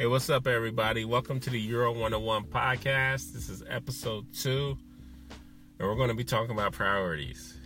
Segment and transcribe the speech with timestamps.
[0.00, 1.04] Hey, what's up, everybody?
[1.04, 3.34] Welcome to the Euro 101 podcast.
[3.34, 4.78] This is episode two,
[5.78, 7.58] and we're going to be talking about priorities.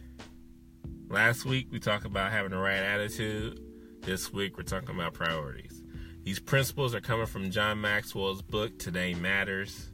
[1.08, 3.60] Last week, we talked about having the right attitude.
[4.00, 5.80] This week, we're talking about priorities.
[6.24, 9.92] These principles are coming from John Maxwell's book, Today Matters.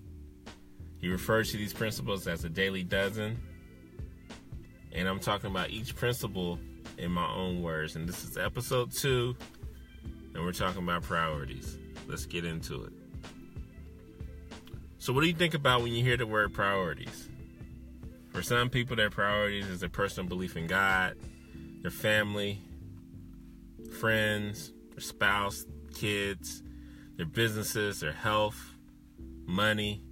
[0.97, 3.39] He refers to these principles as a daily dozen.
[4.93, 6.59] And I'm talking about each principle
[6.97, 7.97] in my own words.
[7.97, 9.37] And this is episode two,
[10.35, 11.77] and we're talking about priorities.
[12.11, 12.93] Let's get into it.
[14.99, 17.29] So, what do you think about when you hear the word priorities?
[18.33, 21.17] For some people, their priorities is their personal belief in God,
[21.83, 22.61] their family,
[24.01, 26.63] friends, their spouse, kids,
[27.17, 28.61] their businesses, their health,
[29.47, 30.03] money,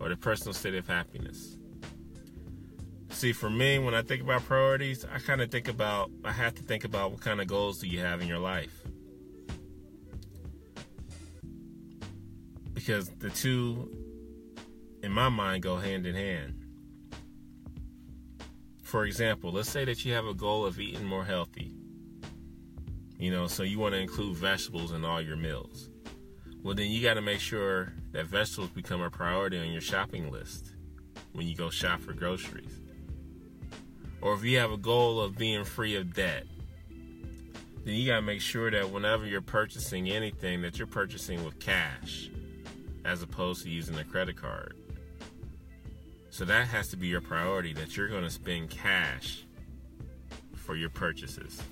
[0.00, 1.56] or their personal state of happiness.
[3.10, 6.54] See, for me, when I think about priorities, I kind of think about, I have
[6.56, 8.83] to think about what kind of goals do you have in your life.
[12.84, 13.88] Because the two,
[15.02, 16.54] in my mind, go hand in hand.
[18.82, 21.72] For example, let's say that you have a goal of eating more healthy.
[23.18, 25.88] You know, so you want to include vegetables in all your meals.
[26.62, 30.30] Well, then you got to make sure that vegetables become a priority on your shopping
[30.30, 30.74] list
[31.32, 32.80] when you go shop for groceries.
[34.20, 36.44] Or if you have a goal of being free of debt,
[36.90, 41.58] then you got to make sure that whenever you're purchasing anything that you're purchasing with
[41.58, 42.30] cash
[43.04, 44.76] as opposed to using a credit card.
[46.30, 49.44] So that has to be your priority that you're going to spend cash
[50.56, 51.62] for your purchases.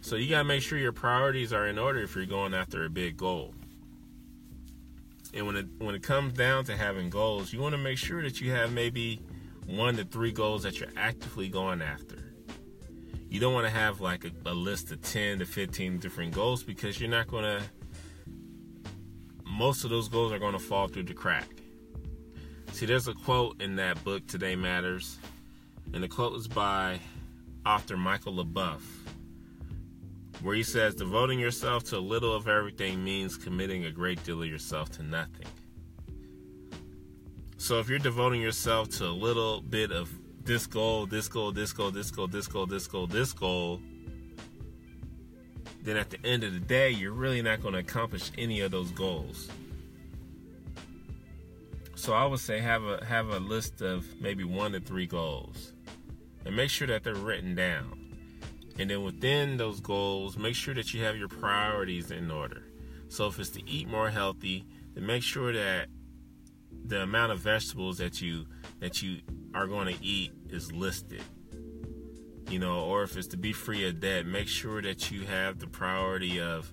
[0.00, 2.84] So you got to make sure your priorities are in order if you're going after
[2.84, 3.54] a big goal.
[5.34, 8.22] And when it when it comes down to having goals, you want to make sure
[8.22, 9.20] that you have maybe
[9.66, 12.34] one to three goals that you're actively going after.
[13.28, 16.62] You don't want to have like a, a list of 10 to 15 different goals
[16.62, 17.62] because you're not going to
[19.52, 21.46] most of those goals are going to fall through the crack.
[22.72, 25.18] See, there's a quote in that book, Today Matters,
[25.92, 26.98] and the quote is by
[27.66, 28.80] author Michael LeBoeuf,
[30.40, 34.42] where he says, Devoting yourself to a little of everything means committing a great deal
[34.42, 35.46] of yourself to nothing.
[37.58, 40.10] So if you're devoting yourself to a little bit of
[40.44, 43.80] this goal, this goal, this goal, this goal, this goal, this goal, this goal,
[45.82, 48.70] then at the end of the day, you're really not going to accomplish any of
[48.70, 49.48] those goals.
[51.96, 55.72] So I would say have a have a list of maybe one to three goals,
[56.44, 57.98] and make sure that they're written down.
[58.78, 62.62] And then within those goals, make sure that you have your priorities in order.
[63.08, 65.88] So if it's to eat more healthy, then make sure that
[66.86, 68.46] the amount of vegetables that you
[68.80, 69.18] that you
[69.54, 71.22] are going to eat is listed
[72.52, 75.58] you know, or if it's to be free of debt, make sure that you have
[75.58, 76.70] the priority of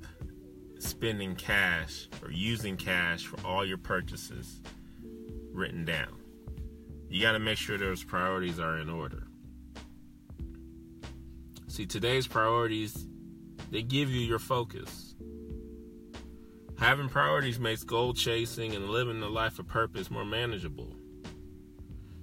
[0.77, 4.59] spending cash or using cash for all your purchases
[5.53, 6.19] written down.
[7.09, 9.23] You got to make sure those priorities are in order.
[11.67, 13.07] See, today's priorities,
[13.71, 15.15] they give you your focus.
[16.77, 20.93] Having priorities makes goal chasing and living the life of purpose more manageable.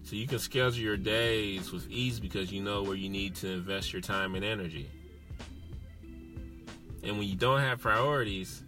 [0.07, 3.51] So you can schedule your days with ease because you know where you need to
[3.51, 4.89] invest your time and energy.
[7.03, 8.63] And when you don't have priorities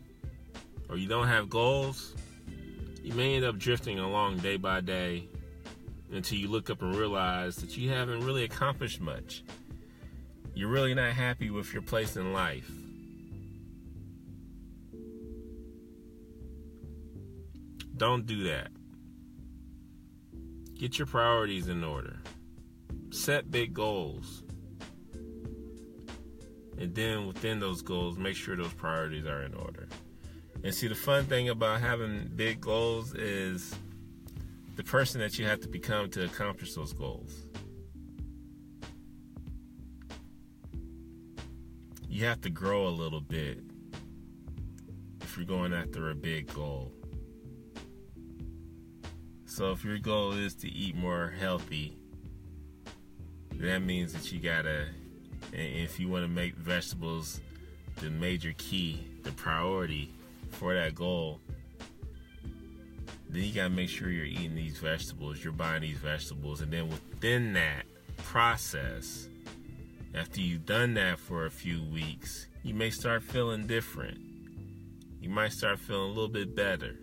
[0.89, 2.17] or you don't have goals,
[3.05, 5.29] you may end up drifting along day by day
[6.11, 9.45] until you look up and realize that you haven't really accomplished much.
[10.55, 12.69] You're really not happy with your place in life.
[17.97, 18.73] Don't do that.
[20.79, 22.19] Get your priorities in order.
[23.11, 24.45] Set big goals.
[26.79, 29.89] And then within those goals, make sure those priorities are in order.
[30.63, 33.75] And see, the fun thing about having big goals is
[34.77, 37.49] the person that you have to become to accomplish those goals.
[42.09, 43.59] You have to grow a little bit
[45.23, 46.93] if you're going after a big goal.
[49.59, 51.97] So if your goal is to eat more healthy,
[53.55, 54.87] that means that you gotta,
[55.53, 57.41] if you want to make vegetables
[57.97, 60.13] the major key, the priority
[60.53, 61.41] for that goal,
[63.29, 66.89] then you gotta make sure you're eating these vegetables, you're buying these vegetables, and then
[66.89, 67.83] within that
[68.19, 69.29] process,
[70.15, 74.21] after you've done that for a few weeks, you may start feeling different.
[75.21, 76.95] You might start feeling a little bit better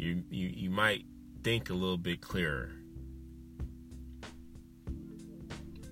[0.00, 1.04] you, you, you might
[1.42, 2.70] think a little bit clearer.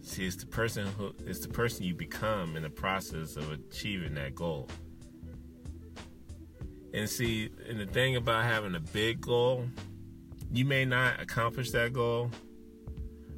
[0.01, 4.15] See, it's the person who it's the person you become in the process of achieving
[4.15, 4.71] that goal.
[6.95, 9.67] And see, and the thing about having a big goal,
[10.51, 12.31] you may not accomplish that goal,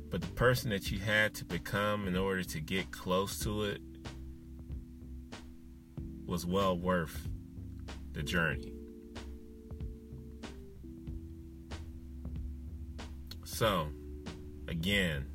[0.09, 3.81] but the person that you had to become in order to get close to it
[6.25, 7.29] was well worth
[8.13, 8.80] the journey.
[13.61, 13.89] So,
[14.69, 15.27] again,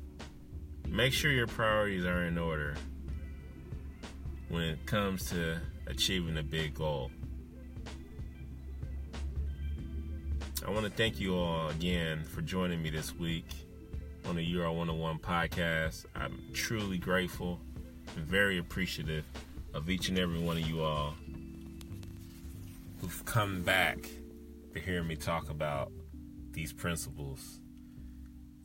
[0.88, 2.74] make sure your priorities are in order
[4.48, 7.12] when it comes to achieving a big goal.
[10.66, 13.46] I want to thank you all again for joining me this week
[14.24, 16.06] on the Euro 101 podcast.
[16.16, 17.60] I'm truly grateful
[18.16, 19.24] and very appreciative
[19.72, 21.14] of each and every one of you all
[23.00, 23.98] who've come back
[24.74, 25.92] to hear me talk about
[26.50, 27.60] these principles.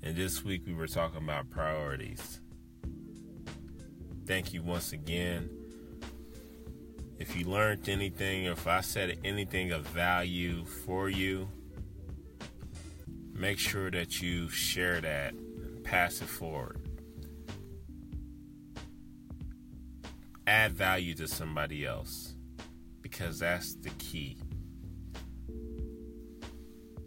[0.03, 2.39] And this week we were talking about priorities.
[4.25, 5.49] Thank you once again.
[7.19, 11.47] If you learned anything, if I said anything of value for you,
[13.31, 16.81] make sure that you share that and pass it forward.
[20.47, 22.33] Add value to somebody else
[23.01, 24.37] because that's the key.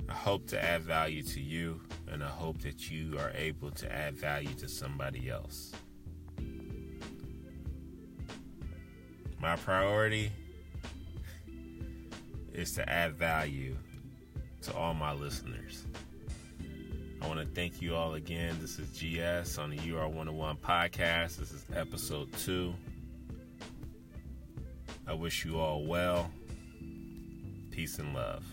[0.08, 1.80] I hope to add value to you,
[2.10, 5.72] and I hope that you are able to add value to somebody else.
[9.40, 10.30] My priority
[12.52, 13.76] is to add value
[14.62, 15.84] to all my listeners.
[17.20, 18.56] I want to thank you all again.
[18.60, 21.38] This is GS on the UR 101 podcast.
[21.38, 22.74] This is episode two.
[25.06, 26.30] I wish you all well.
[27.70, 28.44] Peace and love.